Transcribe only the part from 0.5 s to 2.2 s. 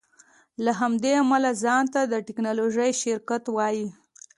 له همدې امله ځان ته د